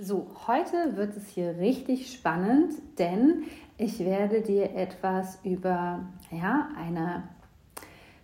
[0.00, 3.42] So, heute wird es hier richtig spannend, denn
[3.78, 7.24] ich werde dir etwas über ja, eine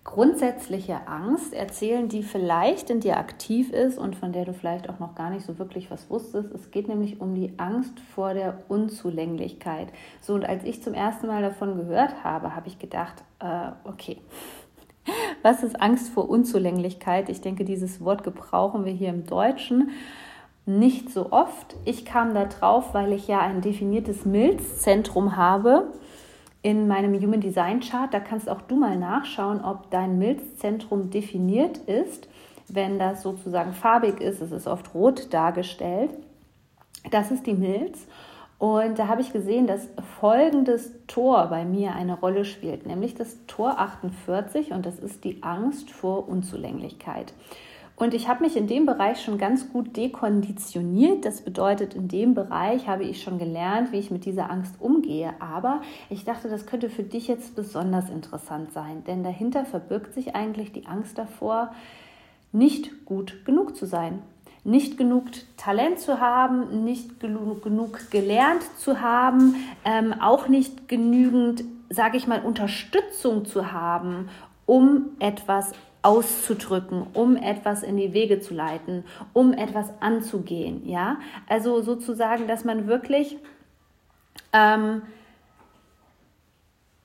[0.05, 5.01] grundsätzliche Angst erzählen, die vielleicht in dir aktiv ist und von der du vielleicht auch
[5.01, 6.53] noch gar nicht so wirklich was wusstest.
[6.55, 9.89] Es geht nämlich um die Angst vor der Unzulänglichkeit.
[10.21, 14.19] So, und als ich zum ersten Mal davon gehört habe, habe ich gedacht, äh, okay.
[15.43, 17.29] Was ist Angst vor Unzulänglichkeit?
[17.31, 19.91] Ich denke, dieses Wort gebrauchen wir hier im Deutschen
[20.67, 21.77] nicht so oft.
[21.85, 25.93] Ich kam da drauf, weil ich ja ein definiertes Milzzentrum habe
[26.63, 28.13] in meinem Human Design Chart.
[28.13, 32.29] Da kannst auch du mal nachschauen, ob dein Milzzentrum definiert ist.
[32.69, 36.11] Wenn das sozusagen farbig ist, es ist oft rot dargestellt.
[37.11, 38.07] Das ist die Milz.
[38.59, 39.89] Und da habe ich gesehen, dass
[40.21, 45.43] folgendes Tor bei mir eine Rolle spielt, nämlich das Tor 48 und das ist die
[45.43, 47.35] Angst vor Unzulänglichkeit.
[47.97, 51.25] Und ich habe mich in dem Bereich schon ganz gut dekonditioniert.
[51.25, 55.33] Das bedeutet, in dem Bereich habe ich schon gelernt, wie ich mit dieser Angst umgehe.
[55.39, 60.35] Aber ich dachte, das könnte für dich jetzt besonders interessant sein, denn dahinter verbirgt sich
[60.35, 61.73] eigentlich die Angst davor,
[62.51, 64.23] nicht gut genug zu sein.
[64.67, 65.27] Nicht genug
[65.57, 72.41] Talent zu haben, nicht genug, gelernt zu haben, ähm, auch nicht genügend, sage ich mal,
[72.41, 74.31] Unterstützung zu haben,
[74.65, 75.73] um etwas
[76.05, 80.87] auszudrücken, um etwas in die Wege zu leiten, um etwas anzugehen.
[80.89, 81.17] Ja,
[81.49, 83.39] also sozusagen, dass man wirklich
[84.53, 85.03] ähm,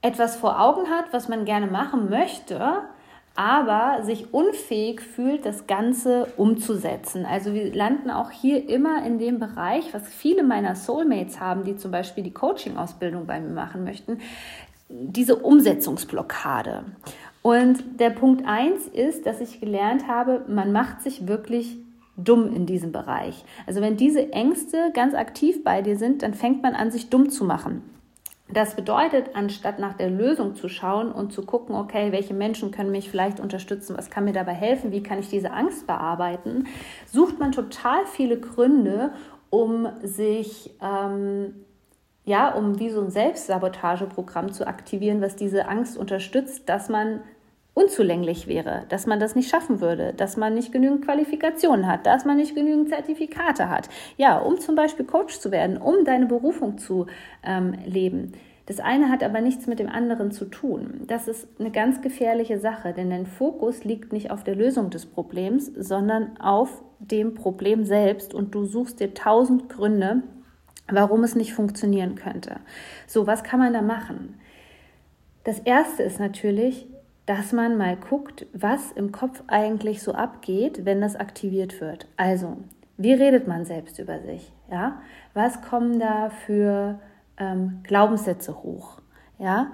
[0.02, 2.84] etwas vor Augen hat, was man gerne machen möchte,
[3.36, 7.26] aber sich unfähig fühlt, das Ganze umzusetzen.
[7.26, 11.78] Also wir landen auch hier immer in dem Bereich, was viele meiner Soulmates haben, die
[11.78, 14.20] zum Beispiel die Coaching-Ausbildung bei mir machen möchten,
[14.90, 16.84] diese Umsetzungsblockade.
[17.42, 21.78] Und der Punkt 1 ist, dass ich gelernt habe, man macht sich wirklich
[22.18, 23.46] dumm in diesem Bereich.
[23.66, 27.30] Also wenn diese Ängste ganz aktiv bei dir sind, dann fängt man an, sich dumm
[27.30, 27.82] zu machen.
[28.52, 32.90] Das bedeutet, anstatt nach der Lösung zu schauen und zu gucken, okay, welche Menschen können
[32.90, 36.66] mich vielleicht unterstützen, was kann mir dabei helfen, wie kann ich diese Angst bearbeiten,
[37.06, 39.12] sucht man total viele Gründe,
[39.52, 41.54] um sich ähm,
[42.30, 47.22] ja, um wie so ein Selbstsabotageprogramm zu aktivieren, was diese Angst unterstützt, dass man
[47.74, 52.26] unzulänglich wäre, dass man das nicht schaffen würde, dass man nicht genügend Qualifikationen hat, dass
[52.26, 53.90] man nicht genügend Zertifikate hat.
[54.18, 57.08] Ja, um zum Beispiel Coach zu werden, um deine Berufung zu
[57.44, 58.34] ähm, leben.
[58.68, 61.06] Das eine hat aber nichts mit dem anderen zu tun.
[61.08, 65.08] Das ist eine ganz gefährliche Sache, denn dein Fokus liegt nicht auf der Lösung des
[65.08, 70.22] Problems, sondern auf dem Problem selbst und du suchst dir tausend Gründe,
[70.92, 72.58] warum es nicht funktionieren könnte.
[73.08, 74.40] So, was kann man da machen?
[75.44, 76.88] Das erste ist natürlich,
[77.26, 82.08] dass man mal guckt, was im Kopf eigentlich so abgeht, wenn das aktiviert wird.
[82.18, 82.58] Also,
[82.98, 84.52] wie redet man selbst über sich?
[84.72, 85.02] Ja,
[85.34, 87.00] was kommen da für
[87.38, 89.02] ähm, Glaubenssätze hoch?
[89.38, 89.72] Ja,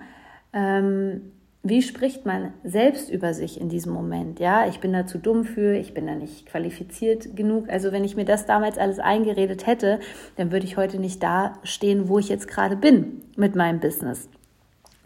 [0.53, 1.31] ähm,
[1.67, 4.39] wie spricht man selbst über sich in diesem Moment?
[4.39, 7.69] Ja, ich bin da zu dumm für, ich bin da nicht qualifiziert genug.
[7.69, 9.99] Also wenn ich mir das damals alles eingeredet hätte,
[10.35, 14.29] dann würde ich heute nicht da stehen, wo ich jetzt gerade bin mit meinem Business.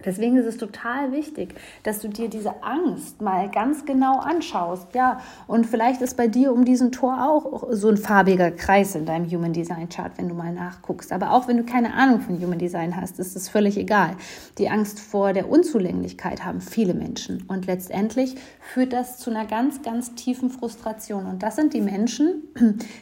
[0.05, 4.93] Deswegen ist es total wichtig, dass du dir diese Angst mal ganz genau anschaust.
[4.95, 9.05] Ja, und vielleicht ist bei dir um diesen Tor auch so ein farbiger Kreis in
[9.05, 11.11] deinem Human Design Chart, wenn du mal nachguckst.
[11.11, 14.15] Aber auch wenn du keine Ahnung von Human Design hast, ist es völlig egal.
[14.57, 17.43] Die Angst vor der Unzulänglichkeit haben viele Menschen.
[17.47, 21.25] Und letztendlich führt das zu einer ganz, ganz tiefen Frustration.
[21.25, 22.43] Und das sind die Menschen,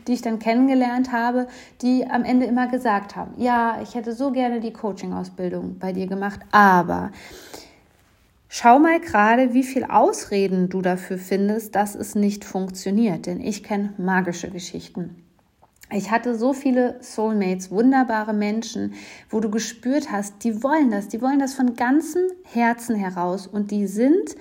[0.07, 1.47] die ich dann kennengelernt habe,
[1.81, 6.07] die am Ende immer gesagt haben, ja, ich hätte so gerne die Coaching-Ausbildung bei dir
[6.07, 7.11] gemacht, aber aber
[8.47, 13.25] schau mal gerade, wie viel Ausreden du dafür findest, dass es nicht funktioniert.
[13.25, 15.23] Denn ich kenne magische Geschichten.
[15.91, 18.93] Ich hatte so viele Soulmates, wunderbare Menschen,
[19.29, 23.71] wo du gespürt hast, die wollen das, die wollen das von ganzem Herzen heraus und
[23.71, 24.35] die sind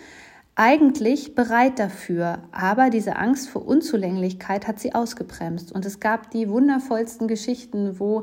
[0.57, 5.71] eigentlich bereit dafür, aber diese Angst vor Unzulänglichkeit hat sie ausgebremst.
[5.71, 8.23] Und es gab die wundervollsten Geschichten, wo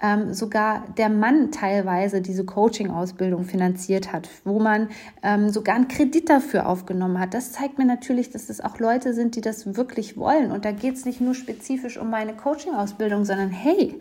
[0.00, 4.88] ähm, sogar der Mann teilweise diese Coaching-Ausbildung finanziert hat, wo man
[5.22, 7.34] ähm, sogar einen Kredit dafür aufgenommen hat.
[7.34, 10.50] Das zeigt mir natürlich, dass es auch Leute sind, die das wirklich wollen.
[10.50, 13.98] Und da geht es nicht nur spezifisch um meine Coaching-Ausbildung, sondern hey,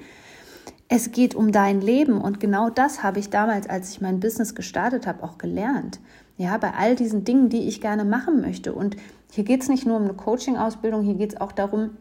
[0.89, 2.19] es geht um dein Leben.
[2.19, 5.99] Und genau das habe ich damals, als ich mein Business gestartet habe, auch gelernt.
[6.37, 8.73] Ja, bei all diesen Dingen, die ich gerne machen möchte.
[8.73, 8.97] Und
[9.31, 11.91] hier geht es nicht nur um eine Coaching-Ausbildung, hier geht es auch darum,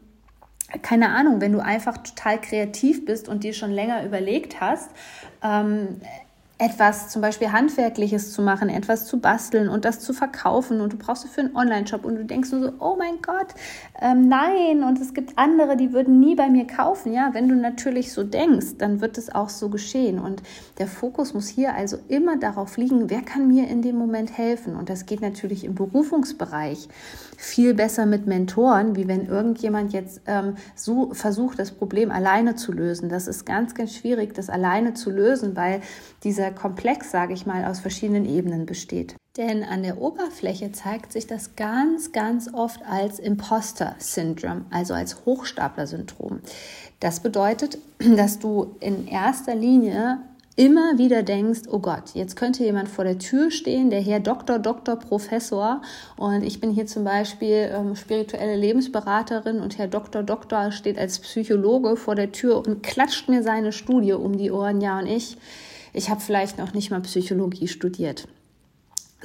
[0.81, 4.91] keine Ahnung, wenn du einfach total kreativ bist und dir schon länger überlegt hast,
[5.43, 6.01] ähm,
[6.63, 10.97] etwas zum Beispiel Handwerkliches zu machen, etwas zu basteln und das zu verkaufen und du
[10.97, 13.49] brauchst dafür einen Online-Shop und du denkst nur so, oh mein Gott,
[14.01, 17.13] ähm, nein und es gibt andere, die würden nie bei mir kaufen.
[17.13, 20.45] Ja, wenn du natürlich so denkst, dann wird es auch so geschehen und
[20.79, 24.77] der Fokus muss hier also immer darauf liegen, wer kann mir in dem Moment helfen
[24.77, 26.89] und das geht natürlich im Berufungsbereich
[27.43, 32.71] viel besser mit Mentoren, wie wenn irgendjemand jetzt ähm, so versucht, das Problem alleine zu
[32.71, 33.09] lösen.
[33.09, 35.81] Das ist ganz, ganz schwierig, das alleine zu lösen, weil
[36.23, 39.17] dieser Komplex, sage ich mal, aus verschiedenen Ebenen besteht.
[39.37, 46.41] Denn an der Oberfläche zeigt sich das ganz, ganz oft als Imposter-Syndrom, also als Hochstapler-Syndrom.
[47.01, 47.79] Das bedeutet,
[48.17, 50.19] dass du in erster Linie
[50.57, 54.59] immer wieder denkst, oh Gott, jetzt könnte jemand vor der Tür stehen, der Herr Doktor,
[54.59, 55.81] Doktor, Professor
[56.17, 61.21] und ich bin hier zum Beispiel ähm, spirituelle Lebensberaterin und Herr Doktor, Doktor steht als
[61.21, 65.39] Psychologe vor der Tür und klatscht mir seine Studie um die Ohren, ja und ich,
[65.93, 68.29] ich habe vielleicht noch nicht mal Psychologie studiert.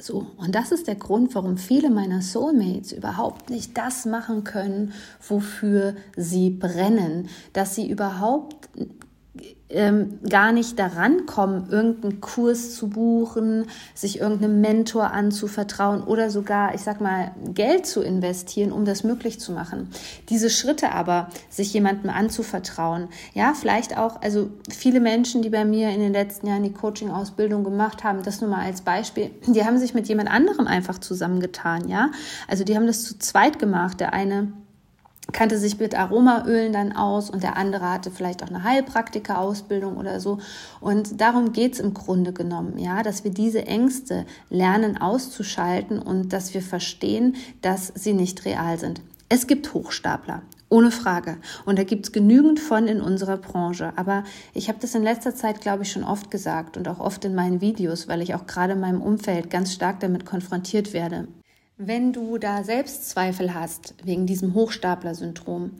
[0.00, 4.92] So, und das ist der Grund, warum viele meiner Soulmates überhaupt nicht das machen können,
[5.26, 8.68] wofür sie brennen, dass sie überhaupt
[9.70, 16.74] ähm, gar nicht daran kommen, irgendeinen Kurs zu buchen, sich irgendeinem Mentor anzuvertrauen oder sogar,
[16.74, 19.90] ich sag mal, Geld zu investieren, um das möglich zu machen.
[20.28, 25.90] Diese Schritte aber, sich jemandem anzuvertrauen, ja, vielleicht auch, also viele Menschen, die bei mir
[25.90, 29.78] in den letzten Jahren die Coaching-Ausbildung gemacht haben, das nur mal als Beispiel, die haben
[29.78, 32.10] sich mit jemand anderem einfach zusammengetan, ja.
[32.46, 34.00] Also die haben das zu zweit gemacht.
[34.00, 34.52] Der eine
[35.32, 40.20] kannte sich mit Aromaölen dann aus und der andere hatte vielleicht auch eine Heilpraktika-Ausbildung oder
[40.20, 40.38] so.
[40.80, 46.54] Und darum geht's im Grunde genommen, ja, dass wir diese Ängste lernen auszuschalten und dass
[46.54, 49.02] wir verstehen, dass sie nicht real sind.
[49.28, 50.42] Es gibt Hochstapler.
[50.70, 51.38] Ohne Frage.
[51.64, 53.92] Und da gibt's genügend von in unserer Branche.
[53.96, 57.24] Aber ich habe das in letzter Zeit, glaube ich, schon oft gesagt und auch oft
[57.24, 61.26] in meinen Videos, weil ich auch gerade in meinem Umfeld ganz stark damit konfrontiert werde.
[61.80, 65.70] Wenn du da Selbstzweifel hast wegen diesem Hochstapler-Syndrom,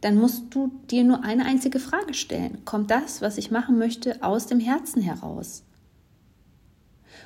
[0.00, 2.64] dann musst du dir nur eine einzige Frage stellen.
[2.64, 5.62] Kommt das, was ich machen möchte, aus dem Herzen heraus?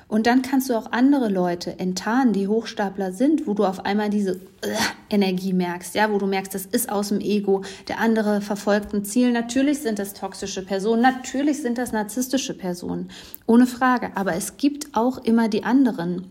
[0.07, 4.11] Und dann kannst du auch andere Leute enttarnen, die Hochstapler sind, wo du auf einmal
[4.11, 4.75] diese äh,
[5.09, 9.03] Energie merkst, ja, wo du merkst, das ist aus dem Ego, der andere verfolgt ein
[9.03, 9.31] Ziel.
[9.31, 13.09] Natürlich sind das toxische Personen, natürlich sind das narzisstische Personen,
[13.47, 14.11] ohne Frage.
[14.13, 16.27] Aber es gibt auch immer die anderen.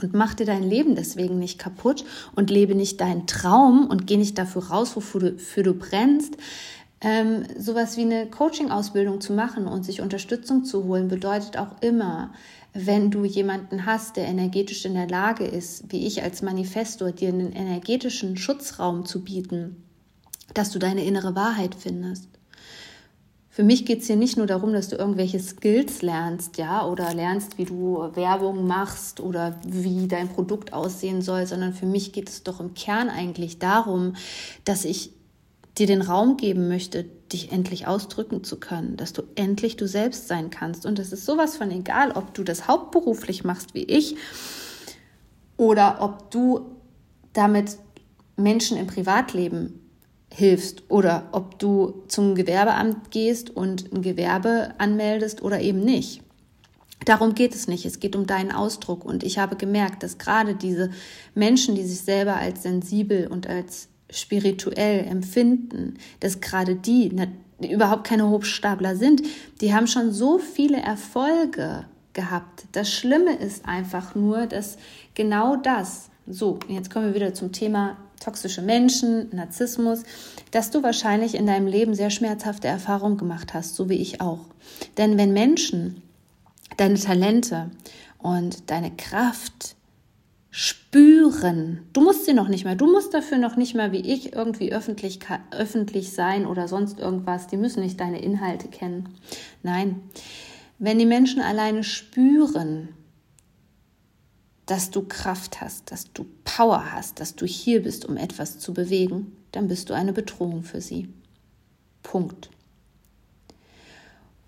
[0.00, 2.04] Und mach dir dein Leben deswegen nicht kaputt
[2.34, 6.36] und lebe nicht deinen Traum und geh nicht dafür raus, wofür du, für du brennst.
[7.00, 12.32] Ähm, sowas wie eine Coaching-Ausbildung zu machen und sich Unterstützung zu holen, bedeutet auch immer,
[12.74, 17.28] wenn du jemanden hast, der energetisch in der Lage ist, wie ich als Manifestor, dir
[17.28, 19.82] einen energetischen Schutzraum zu bieten,
[20.54, 22.37] dass du deine innere Wahrheit findest.
[23.58, 27.12] Für mich geht es hier nicht nur darum, dass du irgendwelche Skills lernst, ja, oder
[27.12, 32.28] lernst, wie du Werbung machst oder wie dein Produkt aussehen soll, sondern für mich geht
[32.28, 34.14] es doch im Kern eigentlich darum,
[34.64, 35.10] dass ich
[35.76, 40.28] dir den Raum geben möchte, dich endlich ausdrücken zu können, dass du endlich du selbst
[40.28, 40.86] sein kannst.
[40.86, 44.14] Und es ist sowas von egal, ob du das hauptberuflich machst wie ich
[45.56, 46.76] oder ob du
[47.32, 47.76] damit
[48.36, 49.80] Menschen im Privatleben
[50.32, 56.22] hilfst oder ob du zum Gewerbeamt gehst und ein Gewerbe anmeldest oder eben nicht.
[57.04, 57.86] Darum geht es nicht.
[57.86, 59.04] Es geht um deinen Ausdruck.
[59.04, 60.90] Und ich habe gemerkt, dass gerade diese
[61.34, 67.14] Menschen, die sich selber als sensibel und als spirituell empfinden, dass gerade die
[67.60, 69.22] überhaupt keine Hochstapler sind,
[69.60, 72.64] die haben schon so viele Erfolge gehabt.
[72.72, 74.76] Das Schlimme ist einfach nur, dass
[75.14, 80.02] genau das, so, jetzt kommen wir wieder zum Thema toxische Menschen, Narzissmus,
[80.50, 84.46] dass du wahrscheinlich in deinem Leben sehr schmerzhafte Erfahrungen gemacht hast, so wie ich auch.
[84.96, 86.02] Denn wenn Menschen
[86.76, 87.70] deine Talente
[88.18, 89.76] und deine Kraft
[90.50, 94.32] spüren, du musst sie noch nicht mal, du musst dafür noch nicht mal wie ich
[94.32, 95.20] irgendwie öffentlich,
[95.50, 99.08] öffentlich sein oder sonst irgendwas, die müssen nicht deine Inhalte kennen.
[99.62, 100.00] Nein,
[100.78, 102.88] wenn die Menschen alleine spüren,
[104.68, 108.74] dass du Kraft hast, dass du Power hast, dass du hier bist, um etwas zu
[108.74, 111.08] bewegen, dann bist du eine Bedrohung für sie.
[112.02, 112.50] Punkt.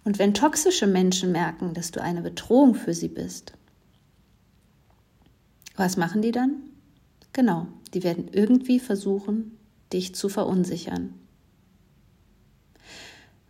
[0.05, 3.55] Und wenn toxische Menschen merken, dass du eine Bedrohung für sie bist,
[5.75, 6.57] was machen die dann?
[7.33, 9.57] Genau, die werden irgendwie versuchen,
[9.91, 11.15] dich zu verunsichern.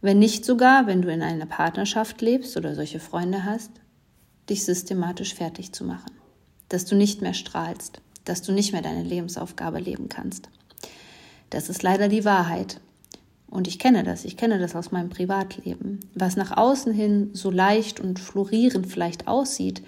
[0.01, 3.73] Wenn nicht sogar, wenn du in einer Partnerschaft lebst oder solche Freunde hast,
[4.49, 6.20] dich systematisch fertig zu machen
[6.71, 10.49] dass du nicht mehr strahlst, dass du nicht mehr deine Lebensaufgabe leben kannst.
[11.51, 12.81] Das ist leider die Wahrheit.
[13.51, 16.01] Und ich kenne das, ich kenne das aus meinem Privatleben.
[16.15, 19.83] Was nach außen hin so leicht und florierend vielleicht aussieht,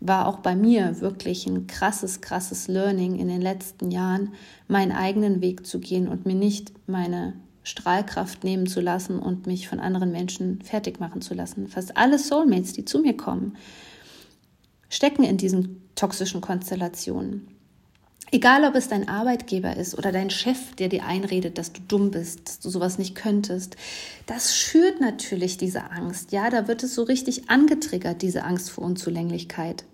[0.00, 4.34] war auch bei mir wirklich ein krasses, krasses Learning in den letzten Jahren,
[4.68, 9.66] meinen eigenen Weg zu gehen und mir nicht meine Strahlkraft nehmen zu lassen und mich
[9.66, 11.66] von anderen Menschen fertig machen zu lassen.
[11.66, 13.56] Fast alle Soulmates, die zu mir kommen,
[14.90, 17.48] stecken in diesen toxischen Konstellationen.
[18.32, 22.10] Egal, ob es dein Arbeitgeber ist oder dein Chef, der dir einredet, dass du dumm
[22.10, 23.76] bist, dass du sowas nicht könntest,
[24.26, 26.32] das schürt natürlich diese Angst.
[26.32, 29.84] Ja, da wird es so richtig angetriggert, diese Angst vor Unzulänglichkeit.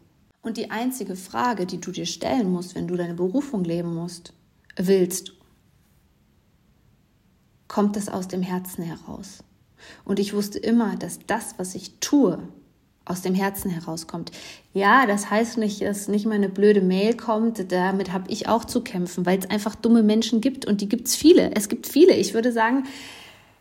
[0.40, 4.32] Und die einzige Frage, die du dir stellen musst, wenn du deine Berufung leben musst,
[4.76, 5.32] willst,
[7.68, 9.44] kommt es aus dem Herzen heraus.
[10.04, 12.38] Und ich wusste immer, dass das, was ich tue,
[13.04, 14.30] aus dem Herzen herauskommt.
[14.74, 17.72] Ja, das heißt nicht, dass nicht mal eine blöde Mail kommt.
[17.72, 21.08] Damit habe ich auch zu kämpfen, weil es einfach dumme Menschen gibt und die gibt
[21.08, 21.54] es viele.
[21.54, 22.14] Es gibt viele.
[22.14, 22.84] Ich würde sagen,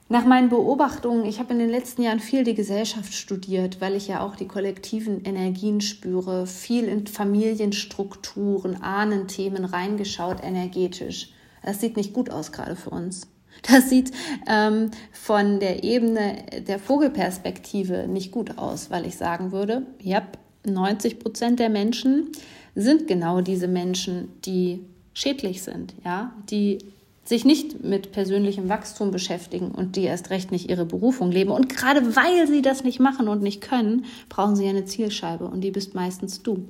[0.10, 4.10] nach meinen Beobachtungen, ich habe in den letzten Jahren viel die Gesellschaft studiert, weil ich
[4.10, 11.30] ja auch die kollektiven Energien spüre, viel in Familienstrukturen, Ahnenthemen reingeschaut, energetisch.
[11.64, 13.28] Das sieht nicht gut aus gerade für uns.
[13.72, 14.12] Das sieht
[14.48, 16.38] ähm, von der Ebene
[16.68, 20.24] der Vogelperspektive nicht gut aus, weil ich sagen würde, ja,
[20.66, 22.30] 90 Prozent der Menschen
[22.76, 26.80] sind genau diese Menschen, die schädlich sind, ja, die
[27.24, 31.52] sich nicht mit persönlichem Wachstum beschäftigen und die erst recht nicht ihre Berufung leben.
[31.52, 35.62] Und gerade weil sie das nicht machen und nicht können, brauchen sie eine Zielscheibe und
[35.62, 36.66] die bist meistens du.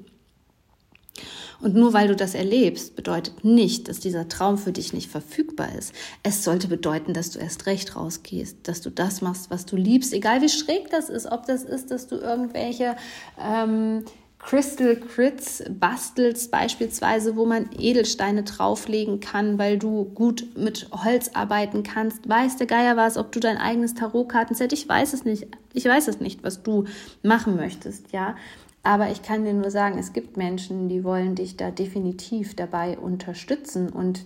[1.60, 5.70] Und nur weil du das erlebst, bedeutet nicht, dass dieser Traum für dich nicht verfügbar
[5.78, 5.94] ist.
[6.24, 10.14] Es sollte bedeuten, dass du erst recht rausgehst, dass du das machst, was du liebst,
[10.14, 12.96] egal wie schräg das ist, ob das ist, dass du irgendwelche
[13.40, 14.06] ähm,
[14.40, 21.84] Crystal Crits bastelst, beispielsweise, wo man Edelsteine drauflegen kann, weil du gut mit Holz arbeiten
[21.84, 22.28] kannst.
[22.28, 25.48] Weiß der Geier was, ob du dein eigenes Tarotkartenset, ich weiß es nicht.
[25.74, 26.86] Ich weiß es nicht, was du
[27.22, 28.36] machen möchtest, ja.
[28.84, 32.98] Aber ich kann dir nur sagen, es gibt Menschen, die wollen dich da definitiv dabei
[32.98, 34.24] unterstützen und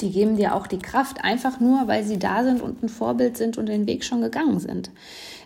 [0.00, 3.36] die geben dir auch die Kraft, einfach nur, weil sie da sind und ein Vorbild
[3.36, 4.90] sind und den Weg schon gegangen sind,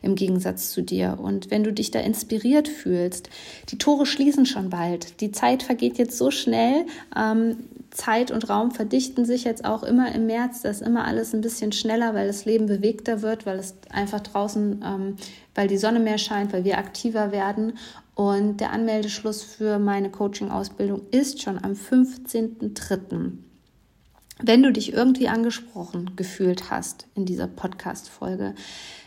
[0.02, 1.18] im Gegensatz zu dir.
[1.22, 3.30] Und wenn du dich da inspiriert fühlst,
[3.68, 5.20] die Tore schließen schon bald.
[5.20, 6.86] Die Zeit vergeht jetzt so schnell.
[7.16, 7.56] Ähm,
[7.92, 10.62] Zeit und Raum verdichten sich jetzt auch immer im März.
[10.62, 14.20] Da ist immer alles ein bisschen schneller, weil das Leben bewegter wird, weil es einfach
[14.20, 15.16] draußen, ähm,
[15.54, 17.74] weil die Sonne mehr scheint, weil wir aktiver werden.
[18.14, 23.32] Und der Anmeldeschluss für meine Coaching-Ausbildung ist schon am 15.03.
[24.42, 28.54] Wenn du dich irgendwie angesprochen gefühlt hast in dieser Podcast-Folge,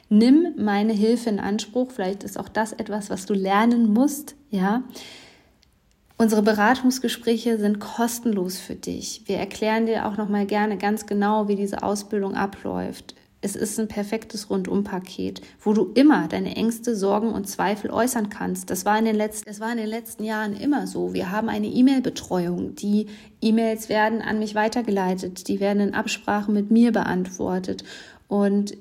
[0.10, 1.92] nimm meine Hilfe in Anspruch.
[1.92, 4.84] Vielleicht ist auch das etwas, was du lernen musst, ja.
[6.18, 9.24] Unsere Beratungsgespräche sind kostenlos für dich.
[9.26, 13.16] Wir erklären dir auch noch mal gerne ganz genau, wie diese Ausbildung abläuft.
[13.46, 18.72] Es ist ein perfektes Rundumpaket, wo du immer deine Ängste, Sorgen und Zweifel äußern kannst.
[18.72, 21.14] Das war in den letzten, das war in den letzten Jahren immer so.
[21.14, 22.74] Wir haben eine E-Mail-Betreuung.
[22.74, 23.06] Die
[23.42, 25.48] E-Mails werden an mich weitergeleitet.
[25.48, 27.84] Die werden in Absprache mit mir beantwortet.
[28.28, 28.76] Und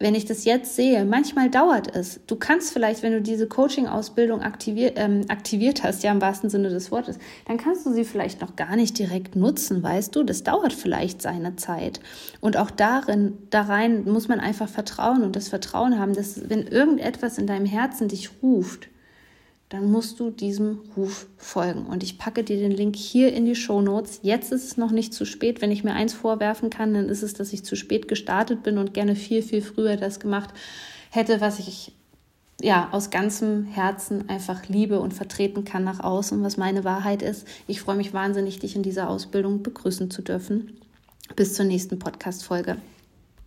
[0.00, 2.20] wenn ich das jetzt sehe, manchmal dauert es.
[2.26, 6.70] Du kannst vielleicht, wenn du diese Coaching-Ausbildung aktiviert, ähm, aktiviert hast, ja im wahrsten Sinne
[6.70, 10.22] des Wortes, dann kannst du sie vielleicht noch gar nicht direkt nutzen, weißt du?
[10.22, 12.00] Das dauert vielleicht seine Zeit.
[12.40, 16.66] Und auch darin, da rein muss man einfach vertrauen und das Vertrauen haben, dass wenn
[16.66, 18.88] irgendetwas in deinem Herzen dich ruft,
[19.70, 21.86] dann musst du diesem Ruf folgen.
[21.86, 24.18] Und ich packe dir den Link hier in die Show Notes.
[24.22, 25.62] Jetzt ist es noch nicht zu spät.
[25.62, 28.78] Wenn ich mir eins vorwerfen kann, dann ist es, dass ich zu spät gestartet bin
[28.78, 30.50] und gerne viel, viel früher das gemacht
[31.10, 31.92] hätte, was ich
[32.60, 37.46] ja aus ganzem Herzen einfach liebe und vertreten kann nach außen, was meine Wahrheit ist.
[37.68, 40.80] Ich freue mich wahnsinnig, dich in dieser Ausbildung begrüßen zu dürfen.
[41.36, 42.76] Bis zur nächsten Podcast-Folge.